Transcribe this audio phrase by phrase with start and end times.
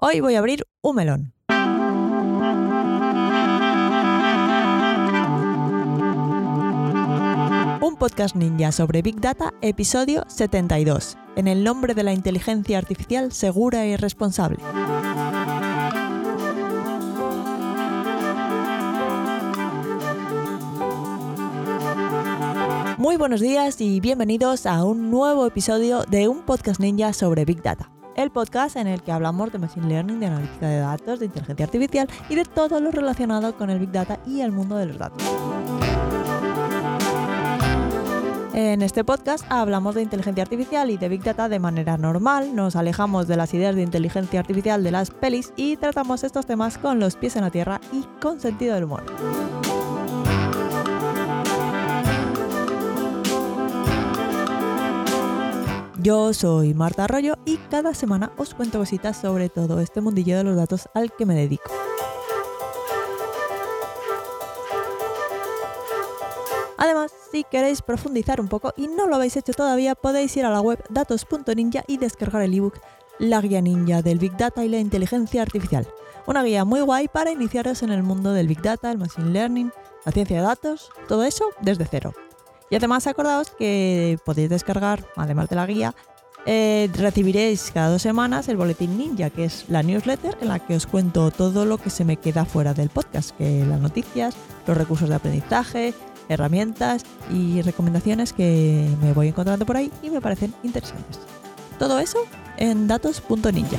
[0.00, 1.32] Hoy voy a abrir un melón.
[7.80, 13.32] Un podcast ninja sobre Big Data, episodio 72, en el nombre de la inteligencia artificial
[13.32, 14.58] segura y responsable.
[22.98, 27.62] Muy buenos días y bienvenidos a un nuevo episodio de un podcast ninja sobre Big
[27.64, 31.26] Data el podcast en el que hablamos de Machine Learning, de analítica de datos, de
[31.26, 34.86] inteligencia artificial y de todo lo relacionado con el Big Data y el mundo de
[34.86, 35.22] los datos.
[38.54, 42.74] En este podcast hablamos de inteligencia artificial y de Big Data de manera normal, nos
[42.74, 46.98] alejamos de las ideas de inteligencia artificial de las pelis y tratamos estos temas con
[46.98, 49.04] los pies en la tierra y con sentido del humor.
[56.08, 60.44] Yo soy Marta Arroyo y cada semana os cuento cositas sobre todo este mundillo de
[60.44, 61.70] los datos al que me dedico.
[66.78, 70.50] Además, si queréis profundizar un poco y no lo habéis hecho todavía, podéis ir a
[70.50, 72.80] la web datos.ninja y descargar el ebook
[73.18, 75.86] La guía ninja del Big Data y la inteligencia artificial.
[76.26, 79.70] Una guía muy guay para iniciaros en el mundo del Big Data, el Machine Learning,
[80.06, 82.14] la ciencia de datos, todo eso desde cero.
[82.70, 85.94] Y además acordaos que podéis descargar, además de la guía,
[86.46, 90.76] eh, recibiréis cada dos semanas el boletín ninja, que es la newsletter en la que
[90.76, 94.34] os cuento todo lo que se me queda fuera del podcast, que las noticias,
[94.66, 95.94] los recursos de aprendizaje,
[96.28, 101.18] herramientas y recomendaciones que me voy encontrando por ahí y me parecen interesantes.
[101.78, 102.18] Todo eso
[102.56, 103.78] en datos.ninja.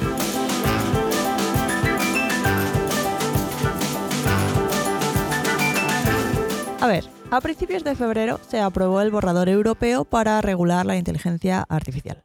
[6.82, 11.64] A ver, a principios de febrero se aprobó el borrador europeo para regular la inteligencia
[11.70, 12.24] artificial.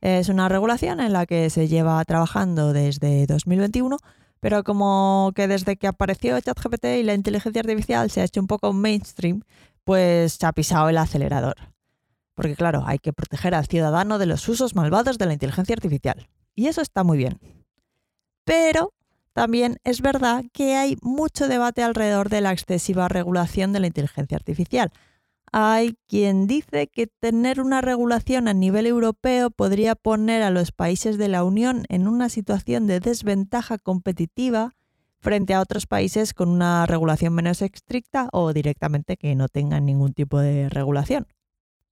[0.00, 3.98] Es una regulación en la que se lleva trabajando desde 2021,
[4.40, 8.46] pero como que desde que apareció ChatGPT y la inteligencia artificial se ha hecho un
[8.46, 9.42] poco mainstream,
[9.84, 11.56] pues se ha pisado el acelerador.
[12.34, 16.28] Porque claro, hay que proteger al ciudadano de los usos malvados de la inteligencia artificial.
[16.54, 17.38] Y eso está muy bien.
[18.44, 18.94] Pero
[19.32, 24.36] también es verdad que hay mucho debate alrededor de la excesiva regulación de la inteligencia
[24.36, 24.92] artificial.
[25.52, 31.18] Hay quien dice que tener una regulación a nivel europeo podría poner a los países
[31.18, 34.74] de la Unión en una situación de desventaja competitiva
[35.18, 40.12] frente a otros países con una regulación menos estricta o directamente que no tengan ningún
[40.12, 41.26] tipo de regulación.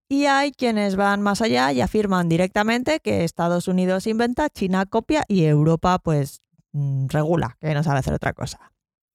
[0.09, 5.25] Y hay quienes van más allá y afirman directamente que Estados Unidos inventa, China copia
[5.28, 6.41] y Europa pues
[6.73, 8.73] regula, que no sabe hacer otra cosa.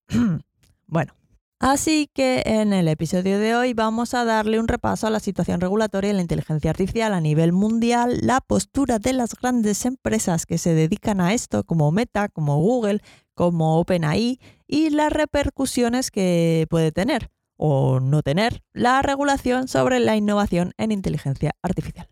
[0.88, 1.14] bueno,
[1.60, 5.62] así que en el episodio de hoy vamos a darle un repaso a la situación
[5.62, 10.58] regulatoria de la inteligencia artificial a nivel mundial, la postura de las grandes empresas que
[10.58, 13.02] se dedican a esto, como Meta, como Google,
[13.34, 20.16] como OpenAI, y las repercusiones que puede tener o no tener la regulación sobre la
[20.16, 22.10] innovación en inteligencia artificial.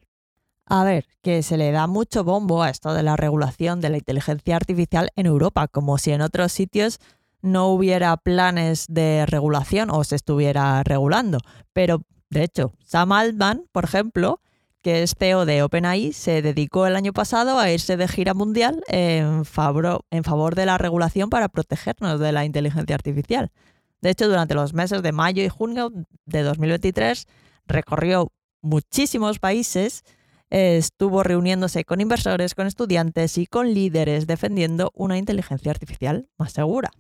[0.73, 3.97] A ver, que se le da mucho bombo a esto de la regulación de la
[3.97, 6.99] inteligencia artificial en Europa, como si en otros sitios
[7.41, 11.39] no hubiera planes de regulación o se estuviera regulando.
[11.73, 14.39] Pero, de hecho, Sam Altman, por ejemplo,
[14.81, 18.81] que es CEO de OpenAI, se dedicó el año pasado a irse de gira mundial
[18.87, 23.51] en favor, en favor de la regulación para protegernos de la inteligencia artificial.
[23.99, 25.91] De hecho, durante los meses de mayo y junio
[26.25, 27.27] de 2023
[27.67, 30.05] recorrió muchísimos países
[30.51, 36.91] estuvo reuniéndose con inversores, con estudiantes y con líderes defendiendo una inteligencia artificial más segura.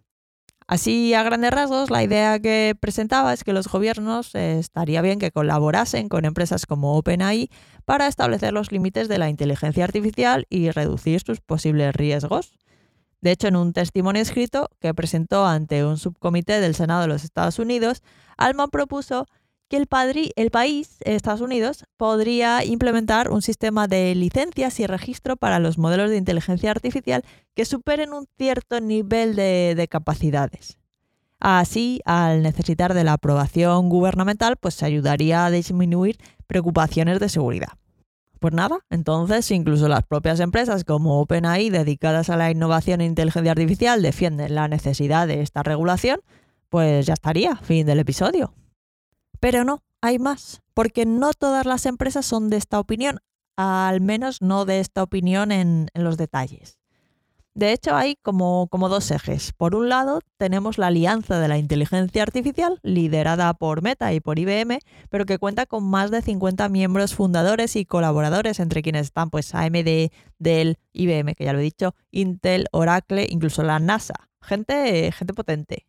[0.67, 5.19] Así, a grandes rasgos, la idea que presentaba es que los gobiernos eh, estaría bien
[5.19, 7.49] que colaborasen con empresas como OpenAI
[7.83, 12.53] para establecer los límites de la inteligencia artificial y reducir sus posibles riesgos.
[13.19, 17.25] De hecho, en un testimonio escrito que presentó ante un subcomité del Senado de los
[17.25, 18.01] Estados Unidos,
[18.37, 19.27] Alman propuso
[19.71, 25.77] que el, país, Estados Unidos, podría implementar un sistema de licencias y registro para los
[25.77, 27.23] modelos de inteligencia artificial
[27.55, 30.77] que superen un cierto nivel de, capacidades.
[31.39, 36.17] Así, al necesitar de la aprobación gubernamental, pues se ayudaría a disminuir
[36.47, 37.77] preocupaciones de seguridad.
[38.41, 43.53] Pues nada, entonces incluso las propias empresas como OpenAI dedicadas a la innovación e inteligencia
[43.53, 46.19] artificial defienden la necesidad de esta regulación,
[46.67, 48.53] pues ya estaría, fin del episodio.
[49.41, 53.19] Pero no, hay más, porque no todas las empresas son de esta opinión,
[53.57, 56.77] al menos no de esta opinión en, los detalles.
[57.55, 59.51] De hecho, hay como, como, dos ejes.
[59.51, 64.37] Por un lado, tenemos la Alianza de la Inteligencia Artificial, liderada por Meta y por
[64.37, 64.77] IBM,
[65.09, 69.55] pero que cuenta con más de 50 miembros fundadores y colaboradores, entre quienes están pues
[69.55, 74.29] AMD, Dell, IBM, que ya lo he dicho, Intel, Oracle, incluso la NASA.
[74.39, 75.87] Gente, gente potente.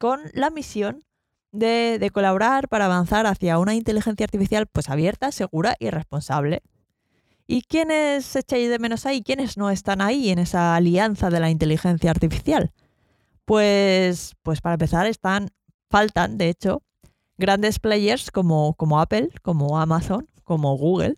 [0.00, 1.04] Con la misión
[1.52, 6.62] de, de colaborar para avanzar hacia una inteligencia artificial pues abierta, segura y responsable.
[7.46, 9.22] ¿Y quiénes echáis de menos ahí?
[9.22, 12.72] ¿Quiénes no están ahí en esa alianza de la inteligencia artificial?
[13.44, 15.50] Pues, pues para empezar, están,
[15.90, 16.82] faltan, de hecho,
[17.36, 21.16] grandes players como, como Apple, como Amazon, como Google,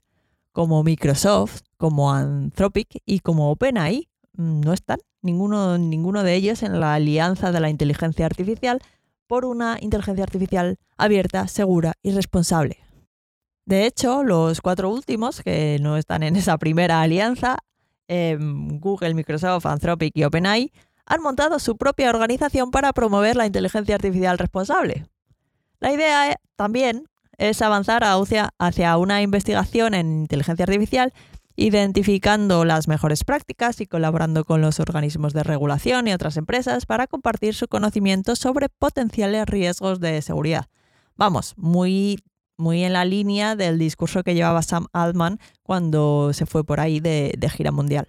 [0.52, 4.08] como Microsoft, como Anthropic y como OpenAI.
[4.32, 8.80] Mm, no están ninguno, ninguno de ellos en la alianza de la inteligencia artificial
[9.26, 12.78] por una inteligencia artificial abierta, segura y responsable.
[13.66, 17.58] De hecho, los cuatro últimos, que no están en esa primera alianza,
[18.08, 20.72] em, Google, Microsoft, Anthropic y OpenAI,
[21.06, 25.06] han montado su propia organización para promover la inteligencia artificial responsable.
[25.80, 27.06] La idea eh, también
[27.36, 31.12] es avanzar hacia, hacia una investigación en inteligencia artificial,
[31.56, 37.06] identificando las mejores prácticas y colaborando con los organismos de regulación y otras empresas para
[37.06, 40.66] compartir su conocimiento sobre potenciales riesgos de seguridad.
[41.16, 42.18] Vamos, muy
[42.56, 47.00] muy en la línea del discurso que llevaba Sam Altman cuando se fue por ahí
[47.00, 48.06] de, gira mundial.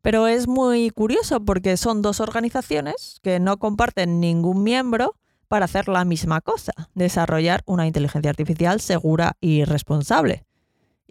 [0.00, 5.16] Pero es muy curioso porque son dos organizaciones que no comparten ningún miembro
[5.48, 10.44] para hacer la misma cosa, desarrollar una inteligencia artificial segura y responsable.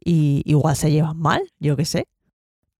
[0.08, 2.08] Y igual se llevan mal, yo qué sé.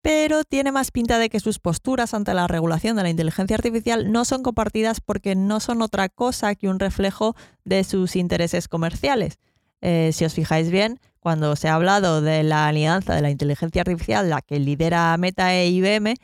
[0.02, 4.14] Pero tiene más pinta de que sus posturas ante la regulación de la inteligencia artificial
[4.14, 7.36] no son compartidas porque no son otra cosa que un reflejo
[7.66, 9.40] de sus intereses comerciales,
[9.82, 13.82] eh, si os fijáis bien, cuando se ha hablado de la alianza de la inteligencia
[13.82, 16.16] artificial, la que lidera Meta e IBM,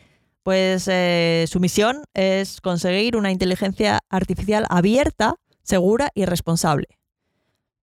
[0.42, 6.88] pues eh, su misión es conseguir una inteligencia artificial abierta, segura y responsable.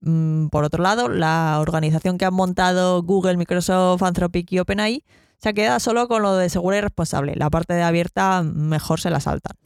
[0.01, 5.05] Mm, por otro lado, la organización que han montado Google, Microsoft, Anthropic y OpenAI
[5.39, 7.35] se queda solo con lo de segura y responsable.
[7.37, 9.57] La parte de abierta mejor se la saltan.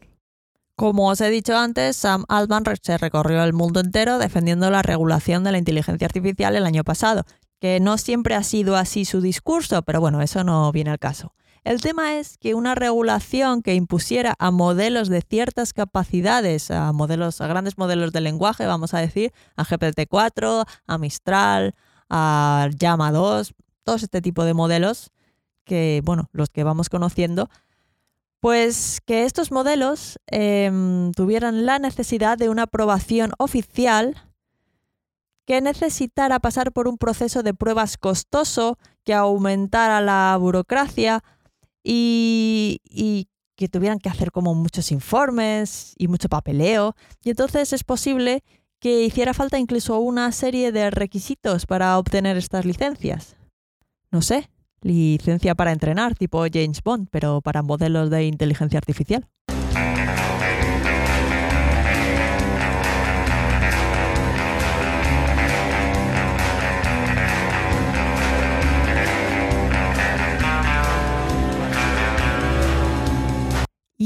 [0.77, 5.45] Como os he dicho antes, Sam Altman se recorrió el mundo entero defendiendo la regulación
[5.45, 7.25] de la inteligencia artificial el año pasado,
[7.65, 11.33] que no siempre ha sido así su discurso, pero bueno, eso no viene al caso.
[11.63, 17.41] El tema es que una regulación que impusiera a modelos de ciertas capacidades, a modelos,
[17.41, 21.75] a grandes modelos de lenguaje, vamos a decir, a GPT-4, a Mistral,
[22.11, 25.11] a Llama 2, todo este tipo de modelos
[25.65, 27.49] que, bueno, los que vamos conociendo,
[28.41, 34.34] pues que estos modelos em, tuvieran la necesidad de una aprobación oficial
[35.47, 41.23] que necesitara pasar por un proceso de pruebas costoso, que aumentara la burocracia
[41.83, 46.97] y, y, que tuvieran que hacer como muchos informes y mucho papeleo.
[47.23, 48.43] Y entonces es posible
[48.81, 53.37] que hiciera falta incluso una serie de requisitos para obtener estas licencias.
[54.11, 54.51] No sé,
[54.83, 59.29] licencia para entrenar, tipo James Bond, pero para modelos de inteligencia artificial.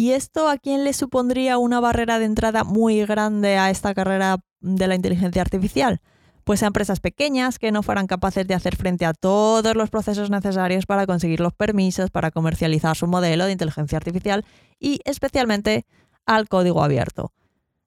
[0.09, 4.39] ¿Y esto a quién le supondría una barrera de entrada muy grande a esta carrera
[4.59, 6.01] de la inteligencia artificial?
[6.45, 10.31] pues a empresas pequeñas que no fueran capaces de hacer frente a todos los procesos
[10.31, 14.47] necesarios para conseguir los permisos, para comercializar su modelo de inteligencia artificial
[14.81, 15.85] y especialmente
[16.25, 17.35] al código abierto.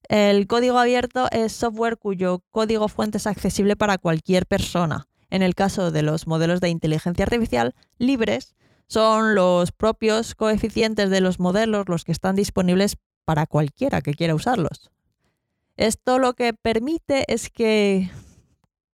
[0.07, 5.07] El código abierto es software cuyo código fuente es accesible para cualquier persona.
[5.31, 8.53] En el caso de los modelos de inteligencia artificial libres,
[8.91, 14.35] son los propios coeficientes de los modelos los que están disponibles para cualquiera que quiera
[14.35, 14.91] usarlos.
[15.77, 18.11] Esto lo que permite es que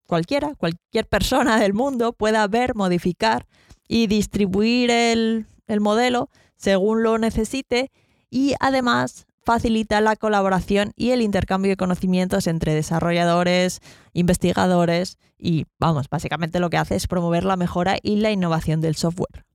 [0.06, 3.46] cualquiera, cualquier persona del mundo pueda ver, modificar
[3.88, 5.46] y distribuir el,
[5.80, 7.90] modelo según lo necesite
[8.28, 13.80] y además facilita la colaboración y el intercambio de conocimientos entre desarrolladores,
[14.12, 18.94] investigadores y, vamos, básicamente lo que hace es promover la mejora y la innovación del
[18.94, 19.45] software.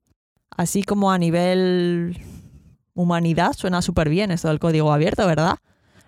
[0.55, 2.17] Así como a nivel
[2.93, 5.57] humanidad suena súper bien esto del código abierto, ¿verdad?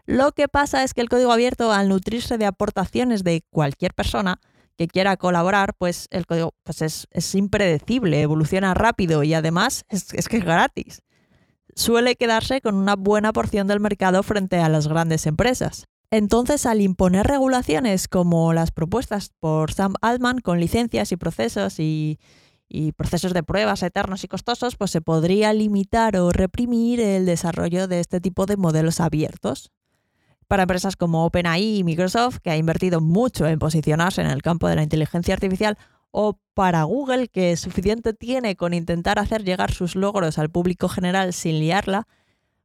[0.05, 4.41] Lo que pasa es que el código abierto, al nutrirse de aportaciones de cualquier persona
[4.77, 10.27] que quiera colaborar, pues el código pues es, impredecible, evoluciona rápido y además es, es
[10.27, 11.01] que es gratis.
[11.75, 15.85] Suele quedarse con una buena porción del mercado frente a las grandes empresas.
[16.11, 22.19] Entonces, al imponer regulaciones como las propuestas por Sam Altman con licencias y procesos y,
[22.73, 27.87] y procesos de pruebas eternos y costosos, pues se podría limitar o reprimir el desarrollo
[27.87, 29.71] de este tipo de modelos abiertos.
[30.47, 34.67] Para empresas como OpenAI y Microsoft, que ha invertido mucho en posicionarse en el campo
[34.67, 35.77] de la inteligencia artificial,
[36.09, 41.31] o para Google, que suficiente tiene con intentar hacer llegar sus logros al público general
[41.33, 42.07] sin liarla,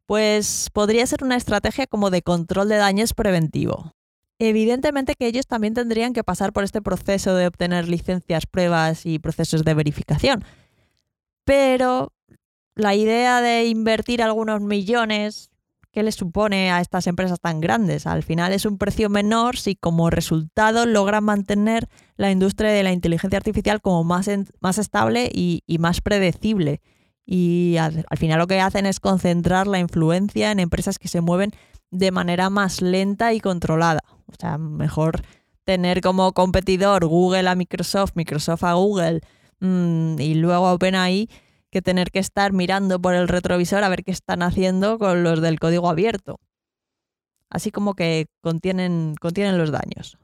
[0.06, 3.92] pues podría ser una estrategia como de control de daños preventivo.
[4.38, 9.18] Evidentemente que ellos también tendrían que pasar por este proceso de obtener licencias, pruebas y
[9.18, 10.44] procesos de verificación.
[11.44, 12.12] Pero
[12.76, 15.50] la idea de invertir algunos millones,
[15.90, 18.06] ¿qué les supone a estas empresas tan grandes?
[18.06, 22.92] Al final es un precio menor si como resultado logran mantener la industria de la
[22.92, 24.30] inteligencia artificial como más,
[24.60, 26.80] más estable y, más predecible.
[27.26, 31.50] Y al final lo que hacen es concentrar la influencia en empresas que se mueven
[31.90, 34.00] de manera más lenta y controlada.
[34.26, 35.22] O sea, mejor
[35.64, 39.20] tener como competidor Google a Microsoft, Microsoft a Google
[39.60, 41.28] mm, y luego a OpenAI
[41.70, 45.40] que tener que estar mirando por el retrovisor a ver qué están haciendo con los
[45.40, 46.40] del código abierto.
[47.50, 50.18] Así como que contienen, contienen los daños.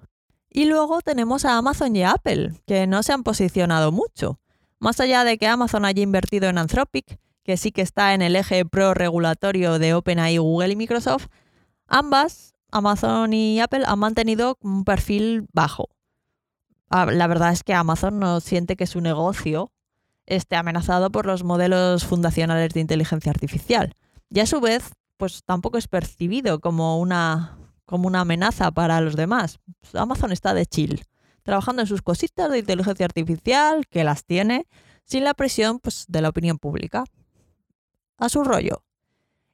[0.50, 4.40] Y luego tenemos a Amazon y Apple, que no se han posicionado mucho.
[4.78, 8.37] Más allá de que Amazon haya invertido en Anthropic, que sí que está en el
[8.37, 11.26] eje pro regulatorio de OpenAI, Google y Microsoft,
[11.94, 15.90] ambas Amazon y Apple han mantenido un perfil bajo.
[16.90, 19.70] Ah, la verdad es que Amazon no siente que su negocio
[20.26, 23.94] esté amenazado por los modelos fundacionales de inteligencia artificial.
[24.28, 29.14] Y a su vez, pues tampoco es percibido como una, como una amenaza para los
[29.14, 29.60] demás.
[29.92, 31.04] Amazon está de chill,
[31.44, 34.66] trabajando en sus cositas de inteligencia artificial, que las tiene,
[35.04, 37.04] sin la presión pues, de la opinión pública.
[38.18, 38.82] A su rollo.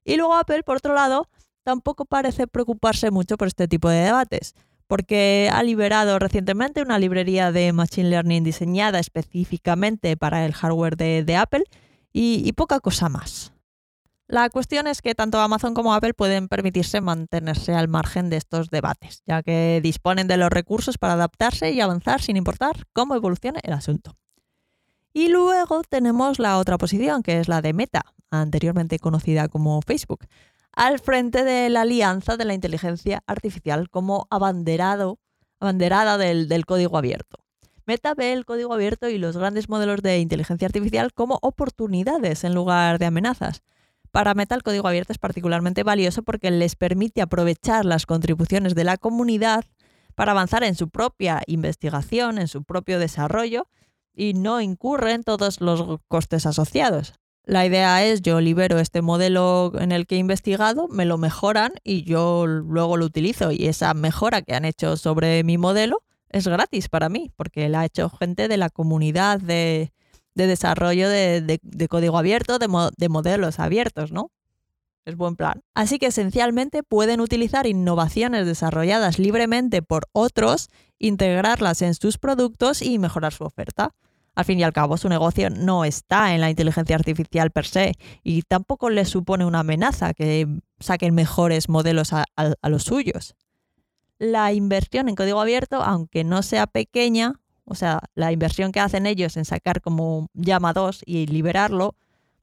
[0.04, 1.28] Y luego Apple, por otro lado,
[1.62, 4.54] tampoco parece preocuparse mucho por este tipo de debates,
[4.86, 11.36] porque ha liberado recientemente una librería de Machine Learning diseñada específicamente para el hardware de,
[11.36, 11.64] Apple
[12.12, 13.52] y, poca cosa más.
[14.26, 18.70] La cuestión es que tanto Amazon como Apple pueden permitirse mantenerse al margen de estos
[18.70, 23.60] debates, ya que disponen de los recursos para adaptarse y avanzar sin importar cómo evolucione
[23.62, 24.16] el asunto.
[25.12, 30.26] Y luego tenemos la otra posición, que es la de Meta, anteriormente conocida como Facebook,
[30.72, 35.18] al frente de la alianza de la inteligencia artificial como abanderado,
[35.58, 37.38] abanderada del, del código abierto.
[37.86, 42.54] Meta ve el código abierto y los grandes modelos de inteligencia artificial como oportunidades en
[42.54, 43.62] lugar de amenazas.
[44.12, 48.84] Para Meta el código abierto es particularmente valioso porque les permite aprovechar las contribuciones de
[48.84, 49.64] la comunidad
[50.14, 53.68] para avanzar en su propia investigación, en su propio desarrollo
[54.14, 57.19] y no incurre en todos los costes asociados.
[57.44, 61.72] La idea es yo libero este modelo en el que he investigado, me lo mejoran
[61.82, 66.46] y yo luego lo utilizo y esa mejora que han hecho sobre mi modelo es
[66.46, 69.92] gratis para mí porque la ha hecho gente de la comunidad de,
[70.34, 74.30] desarrollo de, código abierto, de, de modelos abiertos, ¿no?
[75.06, 75.62] Es buen plan.
[75.74, 80.68] Así que esencialmente pueden utilizar innovaciones desarrolladas libremente por otros,
[80.98, 83.94] integrarlas en sus productos y mejorar su oferta
[84.40, 87.94] al fin y al cabo su negocio no está en la inteligencia artificial per se
[88.22, 90.48] y tampoco les supone una amenaza que
[90.80, 92.24] saquen mejores modelos a,
[92.62, 93.36] los suyos.
[94.18, 99.06] La inversión en código abierto, aunque no sea pequeña, o sea, la inversión que hacen
[99.06, 101.94] ellos en sacar como llama 2 y liberarlo,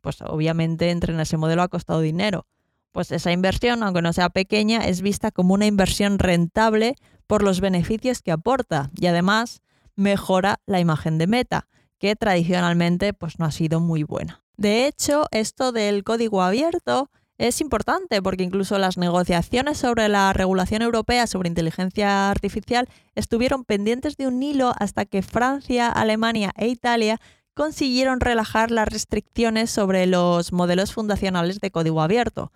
[0.02, 2.48] pues obviamente entre en ese modelo ha costado dinero.
[2.92, 6.96] Pues esa inversión, aunque no sea pequeña, es vista como una inversión rentable
[7.28, 9.62] por los beneficios que aporta y además
[9.96, 11.68] mejora la imagen de Meta,
[12.00, 14.44] que tradicionalmente pues, no ha sido muy buena.
[14.56, 20.82] De hecho, esto del código abierto es importante porque incluso las negociaciones sobre la regulación
[20.82, 27.20] europea sobre inteligencia artificial estuvieron pendientes de un hilo hasta que Francia, Alemania e Italia
[27.54, 32.52] consiguieron relajar las restricciones sobre los modelos fundacionales de código abierto.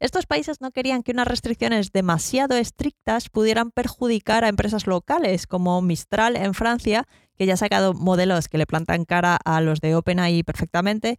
[0.00, 5.82] Estos países no querían que unas restricciones demasiado estrictas pudieran perjudicar a empresas locales como
[5.82, 7.06] Mistral en Francia,
[7.40, 11.18] que ya ha sacado modelos que le plantan cara a los de OpenAI perfectamente,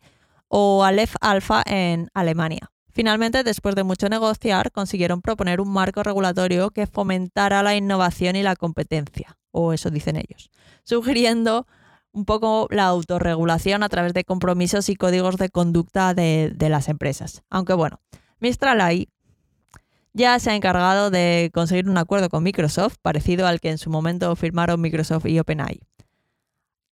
[0.50, 2.70] o Aleph Alpha en Alemania.
[2.92, 8.44] Finalmente, después de mucho negociar, consiguieron proponer un marco regulatorio que fomentara la innovación y
[8.44, 10.52] la competencia, o eso dicen ellos,
[10.84, 11.66] sugiriendo
[12.12, 16.88] un poco la autorregulación a través de compromisos y códigos de conducta de, de las
[16.88, 17.42] empresas.
[17.50, 18.00] Aunque bueno,
[18.40, 19.10] Mistral ahí
[20.14, 23.90] ya se ha encargado de conseguir un acuerdo con Microsoft, parecido al que en su
[23.90, 25.80] momento firmaron Microsoft y OpenAI.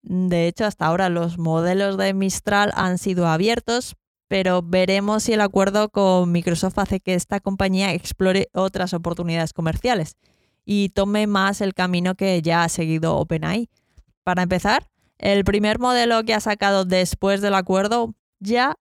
[0.02, 3.96] De hecho, hasta ahora los modelos de Mistral han sido abiertos,
[4.28, 10.16] pero veremos si el acuerdo con Microsoft hace que esta compañía explore otras oportunidades comerciales
[10.64, 13.68] y tome más el camino que ya ha seguido OpenAI.
[14.22, 14.86] Para empezar,
[15.20, 18.76] El primer modelo que ha sacado después del acuerdo ya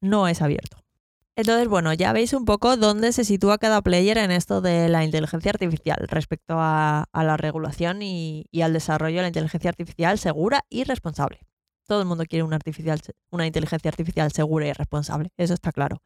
[0.00, 0.85] no es abierto.
[1.36, 5.04] Entonces, bueno, ya veis un poco dónde se sitúa cada player en esto de la
[5.04, 10.84] inteligencia artificial respecto a, la regulación y, al desarrollo de la inteligencia artificial segura y
[10.84, 11.40] responsable.
[11.86, 13.00] Todo el mundo quiere una, artificial,
[13.30, 16.00] una inteligencia artificial segura y responsable, eso está claro.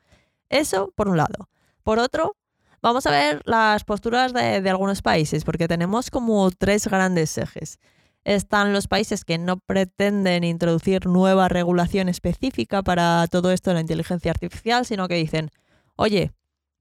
[0.48, 1.48] Eso por un lado.
[1.84, 2.36] Por otro,
[2.82, 7.78] vamos a ver las posturas de algunos países, porque tenemos como tres grandes ejes
[8.24, 13.80] están los países que no pretenden introducir nueva regulación específica para todo esto de la
[13.80, 15.50] inteligencia artificial, sino que dicen,
[15.96, 16.32] oye,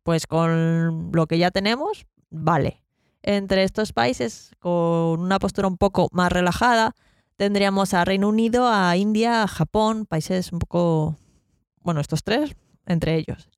[0.04, 2.84] pues con lo que ya tenemos, vale.
[3.22, 6.96] Entre estos países, con una postura un poco más relajada,
[7.36, 11.16] tendríamos a Reino Unido, a India, a Japón, países un poco,
[11.82, 12.56] bueno, estos tres,
[12.86, 13.50] entre ellos.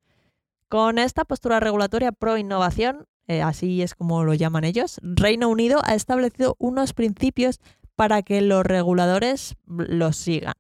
[0.68, 5.82] Con esta postura regulatoria pro innovación, eh, así es como lo llaman ellos, Reino Unido
[5.84, 7.60] ha establecido unos principios
[7.96, 10.56] para que los reguladores los sigan,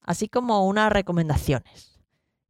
[0.00, 2.00] así como unas recomendaciones.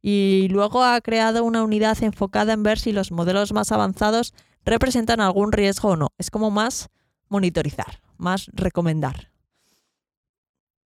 [0.01, 5.19] Y luego ha creado una unidad enfocada en ver si los modelos más avanzados representan
[5.19, 6.09] algún riesgo o no.
[6.17, 6.89] Es como más
[7.27, 9.31] monitorizar, más recomendar.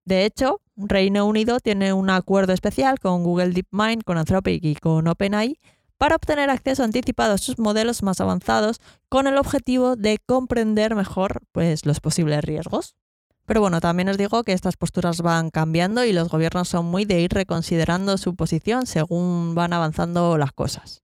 [0.06, 5.08] De hecho, Reino Unido tiene un acuerdo especial con Google DeepMind, con Anthropic y con
[5.08, 5.60] OpenAI
[6.00, 8.79] para obtener acceso anticipado a sus modelos más avanzados
[9.10, 12.96] con el objetivo de comprender mejor pues, los posibles riesgos.
[13.46, 17.03] Pero bueno, también os digo que estas posturas van cambiando y los gobiernos son muy
[17.03, 21.03] de ir reconsiderando su posición según van avanzando las cosas.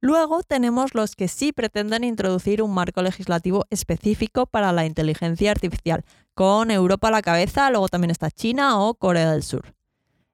[0.00, 6.04] Luego tenemos los que sí pretenden introducir un marco legislativo específico para la inteligencia artificial,
[6.34, 9.74] con Europa a la cabeza, luego también está China o Corea del Sur.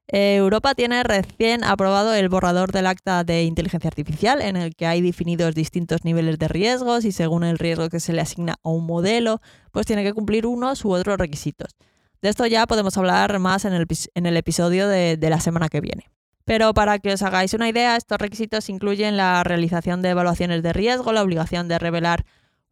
[0.08, 5.00] Europa tiene recién aprobado el borrador del acta de inteligencia artificial en el que hay
[5.00, 8.86] definidos distintos niveles de riesgos y según el riesgo que se le asigna a un
[8.86, 9.40] modelo,
[9.72, 11.74] pues tiene que cumplir unos u otros requisitos.
[12.22, 16.10] De esto ya podemos hablar más en el, episodio de la semana que viene.
[16.46, 20.72] Pero para que os hagáis una idea, estos requisitos incluyen la realización de evaluaciones de
[20.72, 22.24] riesgo, la obligación de revelar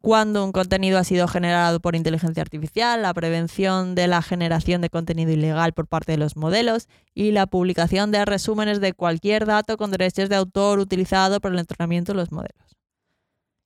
[0.05, 4.91] cuando un contenido ha sido generado por inteligencia artificial, la prevención de la generación de
[4.91, 9.77] contenido ilegal por parte de los modelos y la publicación de resúmenes de cualquier dato
[9.77, 12.77] con derechos de autor utilizado para el entrenamiento de los modelos.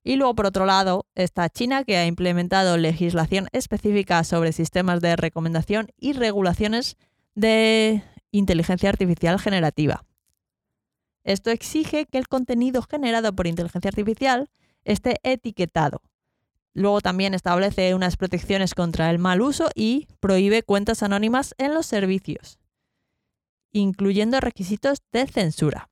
[0.01, 5.17] Y luego, por otro lado, está China, que ha implementado legislación específica sobre sistemas de
[5.17, 6.95] recomendación y regulaciones
[7.35, 10.05] de inteligencia artificial generativa.
[11.25, 14.49] Esto exige que el contenido generado por inteligencia artificial
[14.85, 16.01] esté etiquetado
[16.73, 21.85] Luego también establece unas protecciones contra el mal uso y prohíbe cuentas anónimas en los
[21.85, 22.59] servicios,
[23.71, 25.89] incluyendo requisitos de censura.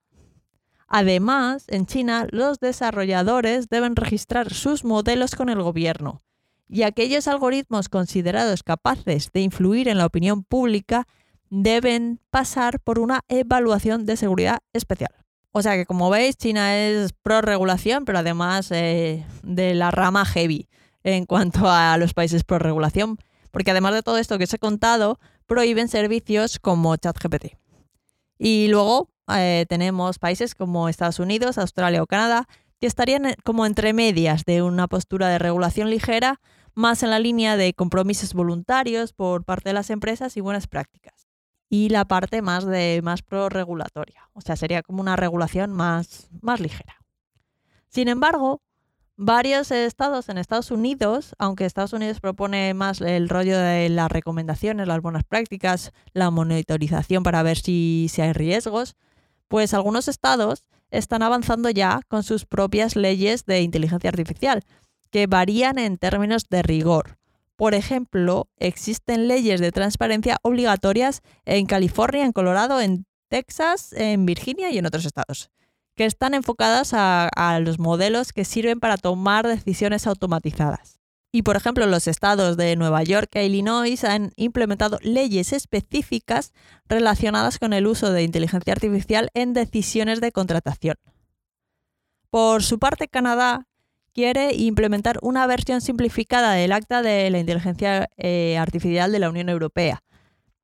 [0.87, 6.21] Además, en China, los desarrolladores deben registrar sus modelos con el gobierno
[6.69, 11.07] y aquellos algoritmos considerados capaces de influir en la opinión pública
[11.49, 15.11] deben pasar por una evaluación de seguridad especial.
[15.57, 20.23] O sea que como veis, China es pro regulación, pero además eh, de la rama
[20.23, 20.69] heavy
[21.03, 23.17] en cuanto a los países pro regulación,
[23.49, 27.57] porque además de todo esto que os he contado, prohíben servicios como ChatGPT.
[28.37, 32.47] Y luego eh, tenemos países como Estados Unidos, Australia o Canadá,
[32.79, 36.39] que estarían eh, como entre medias de una postura de regulación ligera,
[36.75, 41.26] más en la línea de compromisos voluntarios por parte de las empresas y buenas prácticas
[41.69, 44.29] y la parte más de más pro regulatoria.
[44.33, 46.97] O sea, sería como una regulación más, más ligera.
[47.89, 48.61] Sin embargo,
[49.17, 54.87] varios estados en Estados Unidos, aunque Estados Unidos propone más el rollo de las recomendaciones,
[54.87, 58.95] las buenas prácticas, la monitorización para ver si, si hay riesgos,
[59.47, 64.63] pues algunos estados están avanzando ya con sus propias leyes de inteligencia artificial,
[65.09, 67.16] que varían en términos de rigor.
[67.57, 74.69] Por ejemplo, existen leyes de transparencia obligatorias en California, en Colorado, en Texas, en Virginia
[74.69, 75.49] y en otros estados,
[75.95, 80.99] que están enfocadas a, los modelos que sirven para tomar decisiones automatizadas.
[81.31, 86.53] Y por ejemplo, los estados de Nueva York e Illinois han implementado leyes específicas
[86.87, 90.95] relacionadas con el uso de inteligencia artificial en decisiones de contratación.
[92.29, 93.66] Por su parte, Canadá
[94.17, 99.47] quiere implementar una versión simplificada del acta de la inteligencia eh, artificial de la Unión
[99.47, 100.01] Europea,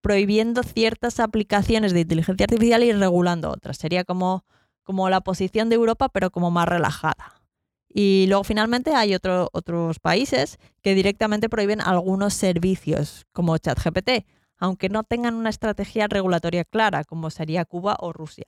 [0.01, 3.77] prohibiendo ciertas aplicaciones de inteligencia artificial y regulando otras.
[3.77, 4.43] Sería como,
[4.81, 7.43] como la posición de Europa, pero como más relajada.
[7.87, 14.25] Y luego finalmente hay otros países que directamente prohíben algunos servicios, como ChatGPT,
[14.57, 18.47] aunque no tengan una estrategia regulatoria clara, como sería Cuba o Rusia.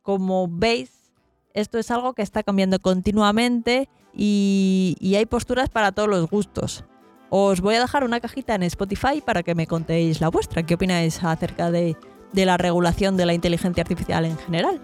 [0.00, 1.12] Como veis,
[1.52, 6.84] esto es algo que está cambiando continuamente y, hay posturas para todos los gustos.
[7.30, 10.64] Os voy a dejar una cajita en Spotify para que me contéis la vuestra.
[10.64, 11.96] ¿Qué opináis acerca de,
[12.34, 14.80] la regulación de la inteligencia artificial en general?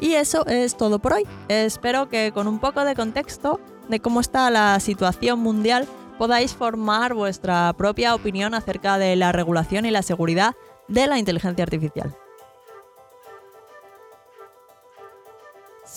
[0.00, 1.24] Y eso es todo por hoy.
[1.48, 5.88] Espero que con un poco de contexto de cómo está la situación mundial
[6.18, 10.54] podáis formar vuestra propia opinión acerca de la regulación y la seguridad
[10.86, 12.14] de la inteligencia artificial.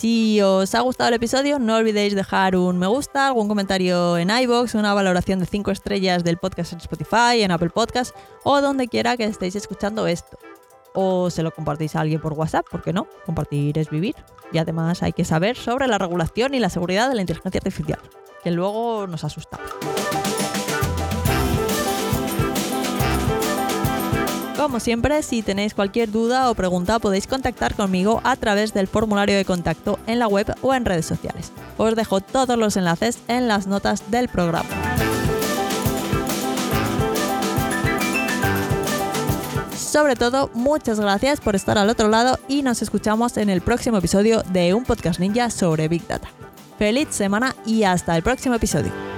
[0.01, 4.31] Si os ha gustado el episodio, no olvidéis dejar un me gusta, algún comentario en
[4.31, 8.87] iBox, una valoración de 5 estrellas del podcast en Spotify, en Apple Podcast o donde
[8.87, 10.39] quiera que estéis escuchando esto.
[10.95, 13.05] O se lo compartís a alguien por WhatsApp, ¿por qué no?
[13.27, 14.15] Compartir es vivir.
[14.51, 17.99] Y además hay que saber sobre la regulación y la seguridad de la inteligencia artificial,
[18.43, 19.59] que luego nos asusta.
[24.61, 29.35] Como siempre, si tenéis cualquier duda o pregunta podéis contactar conmigo a través del formulario
[29.35, 31.51] de contacto en la web o en redes sociales.
[31.77, 34.69] Os dejo todos los enlaces en las notas del programa.
[39.75, 43.97] Sobre todo, muchas gracias por estar al otro lado y nos escuchamos en el próximo
[43.97, 46.29] episodio de un podcast ninja sobre Big Data.
[46.77, 49.10] Feliz semana y hasta el próximo episodio.